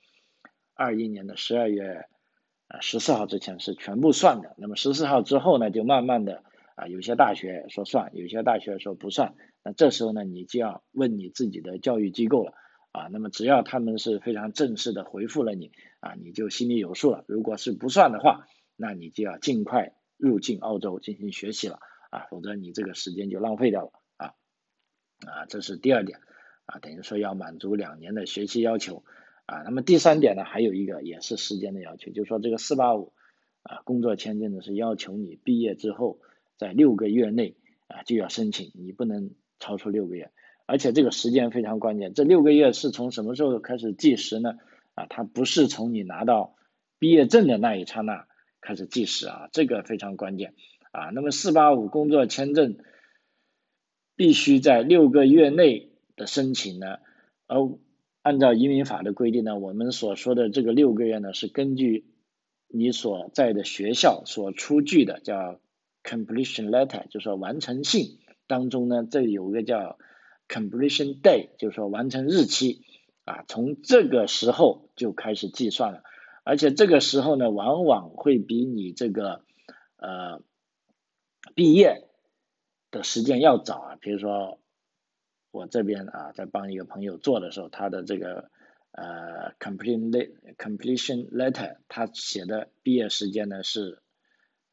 [0.74, 2.06] 二一年的十二月。
[2.68, 6.42] 啊，十四号之前是全部算的，那么十四号之后呢，就慢慢的
[6.74, 12.54] 啊，有些大学说算，有些大学说不算，那这时候呢，你就要问你自己的教育机构了
[12.96, 17.26] 啊，那么只要他们是非常正式的回复了你啊，你就心里有数了。
[17.28, 21.78] 如果是不算的话，那你就要尽快入境澳洲进行学习了
[22.08, 24.26] 啊，否则你这个时间就浪费掉了啊
[25.26, 26.20] 啊，这是第二点
[26.64, 29.04] 啊，等于说要满足两年的学习要求。
[29.44, 33.12] 啊，那么第三点呢，还有一个也是时间的要求，就是说这个四八五
[33.62, 36.18] 啊工作签证呢是要求你毕业之后
[36.56, 37.56] 在六个月内
[37.88, 40.32] 啊就要申请，你不能超出六个月，
[40.66, 44.58] 而且这个时间非常关键，这六个月是从什么时候开始计时呢？
[44.94, 46.56] 啊，它不是从你拿到
[46.98, 48.26] 毕业证的那一刹那
[48.60, 50.54] 开始计时啊，这个非常关键
[50.90, 51.10] 啊。
[51.14, 52.78] 那么四八五工作签证
[54.16, 56.98] 必须在六个月内的申请呢，
[57.46, 57.58] 而
[58.22, 62.06] 按照移民法的规定呢，我们所说的这个六个月呢，是根据
[62.66, 65.60] 你所在的学校所出具的叫
[66.02, 69.98] completion letter，就是说完成信当中呢，这有个叫
[70.48, 72.82] completion day，就是说完成日期
[73.24, 76.02] 啊，从这个时候就开始计算了，
[76.44, 79.44] 而且这个时候呢，往往会比你这个
[79.96, 80.42] 呃
[81.54, 82.08] 毕业
[82.90, 84.60] 的时间要早啊，比如说。
[85.52, 88.50] 我这边啊，在帮一个朋友做的时候，他的这个
[88.92, 90.10] 呃 completion
[90.58, 94.02] completion letter，他写的毕业时间呢是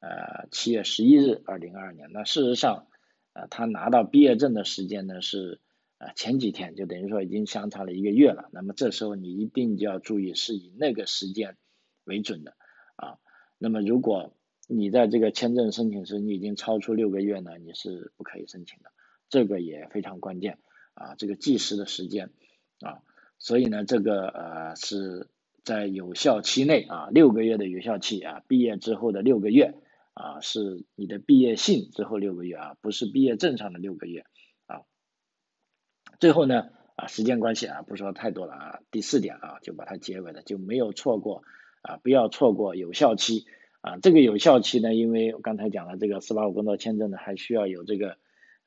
[0.01, 2.09] 呃七月十一日，二零二二年。
[2.11, 2.87] 那事实上，
[3.33, 5.59] 呃，他拿到毕业证的时间呢是
[5.97, 8.49] 呃前几天，就等于说已经相差了一个月了。
[8.51, 11.57] 那么这时候你一定就要注意，是以那个时间
[12.05, 12.55] 为准的
[12.95, 13.17] 啊。
[13.57, 14.33] 那么如果
[14.67, 18.91] 你在这个签证申请时你已经超出六个月呢，你是不可以申请的，
[19.29, 20.59] 这个也非常关键。
[20.95, 22.29] 啊，这个计时的时间
[22.81, 23.01] 啊，
[23.39, 25.27] 所以呢，这个呃是
[25.63, 29.73] 在有效期内啊，六个月的有效期啊，毕业之后的六个月
[30.13, 34.25] 啊，是你的毕业信之后六个月啊，不是毕业证上的六个月
[34.67, 34.81] 啊。
[36.19, 41.43] 最后呢啊，时间关系啊，不说太多了啊，第四点啊，就把它结尾了，就没有错过
[41.81, 43.45] 啊，不要错过有效期
[43.81, 43.97] 啊。
[43.97, 48.17] 这个有效期呢，因为我刚才讲了，这个四八五工作签证呢，还需要有这个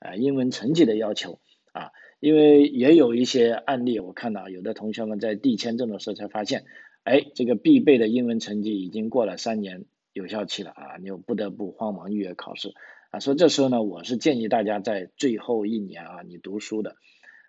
[0.01, 1.40] 呃英文成绩的要求
[1.72, 1.92] 啊。
[2.18, 6.64] 因为也有一些案例，我看到有的同学们在递签证的时候才发现，
[7.05, 9.84] 哎，这个必备的英文成绩已经过了三年
[10.16, 12.72] 有效期了啊，你又不得不慌忙预约考试
[13.10, 13.20] 啊。
[13.20, 16.96] 所以这时候呢，我是建议大家在最后一年啊，你读书的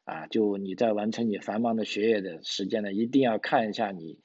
[0.03, 4.19] 啊，就你在完成你繁忙的学业的时间呢，一定要看一下你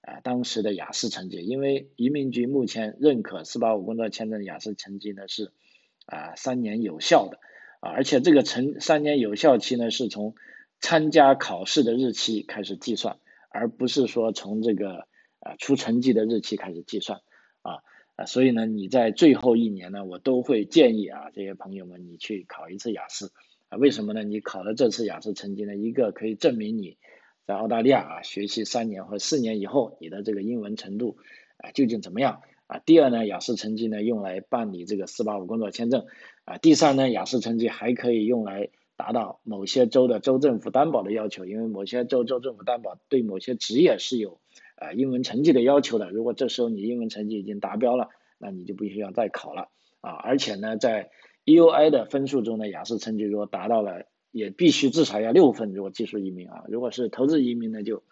[0.00, 5.52] 啊当时的雅思成绩，因为移民局目前认可四八五工作签证雅思成绩呢是
[6.06, 7.38] 啊三年有效的
[7.78, 10.34] 啊，而且这个成三年有效期呢是从
[10.80, 13.18] 参加考试的日期开始计算，
[13.50, 15.06] 而不是说从这个
[15.38, 17.20] 啊出成绩的日期开始计算
[17.64, 17.82] 啊
[18.14, 23.32] 啊，所以呢你在最后一年呢，我都会建议啊这些朋友们你去考一次雅思
[23.70, 24.22] 啊，为什么呢？
[24.22, 26.96] 你考了这次雅思成绩呢，一个可以证明你。
[27.46, 31.18] 在澳大利亚啊，学习三年或四年以后，你的这个英文程度
[31.58, 32.78] 啊究竟怎么样啊？
[32.78, 36.06] 第二呢，雅思成绩呢用来办理这个四八五工作签证
[36.46, 36.56] 啊。
[36.56, 44.40] 第三呢，雅思成绩还可以用来达到某些州的州政府担保的要求，因为某些州州政府担保对某些职业是有
[44.76, 46.10] 啊英文成绩的要求的。
[46.10, 48.08] 如果这时候你英文成绩已经达标了，
[48.38, 49.68] 那你就不需要再考了
[50.00, 50.10] 啊。
[50.10, 51.10] 而且呢，在
[51.44, 54.04] EUI 的分数中呢雅思成绩如果达到了。
[54.36, 58.02] 也必须至少要六分，如果技术移民啊，如果是投资移民呢就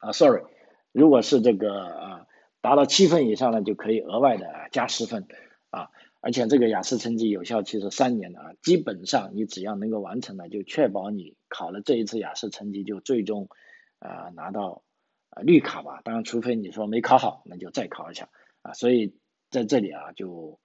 [0.00, 0.42] 啊，sorry，
[0.90, 2.26] 如果是这个啊
[2.60, 5.28] 达到七分以上呢，就可以额外的加十分
[5.70, 5.90] 啊，
[6.20, 13.48] 而且这个雅思成绩有效期是三年的啊，基本上你只要能够完成了，就确保你考了这一次雅思成绩就最终
[14.00, 14.82] 啊拿到
[15.34, 18.30] 啊绿卡吧，当然除非你说没考好，那就再考一下
[18.62, 19.14] 啊，所以
[19.50, 20.58] 在这里啊就。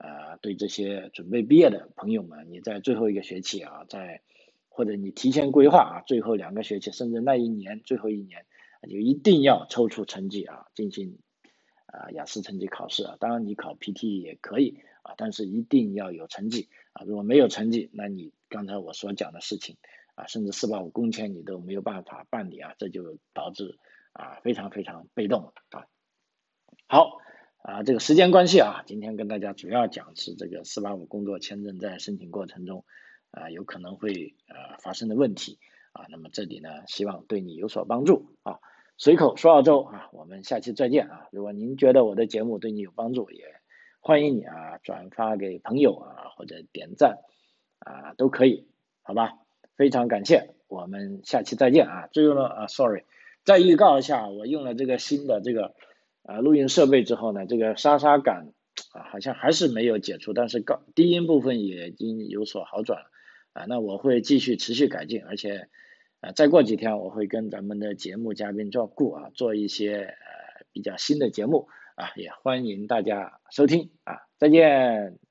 [0.00, 4.22] 呃，对这些准备毕业的朋友们，你在最后一个学期啊，在
[4.68, 8.46] 或者你提前规划啊，最后两个学期，甚至那一年最后一年，
[8.88, 11.18] 就一定要抽出成绩啊，进行
[11.86, 13.16] 啊雅思成绩考试啊。
[13.18, 17.02] 当然你考 PT 也可以啊，但是一定要有成绩啊。
[17.04, 19.78] 如果没有成绩，那你刚才我所讲的事情
[20.14, 23.76] 啊，甚至四八五工签你都没有办法办理啊，这就导致
[24.12, 25.86] 啊非常非常被动啊。
[26.86, 27.20] 好。
[27.60, 32.84] 啊，这个时间关系啊，今天跟大家主要讲是这个四八五工作签证在申请过程中
[33.30, 35.58] 啊有可能会呃发生的问题
[35.92, 38.60] 啊，那么这里呢希望对你有所帮助啊。
[38.96, 41.26] 随口说澳洲啊，我们下期再见啊。
[41.30, 43.44] 如果您觉得我的节目对你有帮助，也
[44.00, 47.18] 欢迎你啊转发给朋友啊或者点赞
[47.80, 48.66] 啊都可以，
[49.02, 49.36] 好吧？
[49.76, 52.08] 非常感谢，我们下期再见啊。
[52.12, 53.02] 最后呢啊，sorry，
[53.48, 55.74] 再预告一下，我用了这个新的这个。
[56.28, 58.52] 啊，录音设备之后呢，这个沙沙感
[58.92, 63.06] 啊，好像还是没有解除，但是高低音部分也已经有所好转了
[63.54, 63.64] 啊。
[63.66, 65.68] 那我会继续持续改进，而且
[66.20, 75.27] 啊，再过几天我会跟咱们的节目嘉宾赵顾啊做一些呃比较新的节目啊，也欢迎大家收听啊，再见。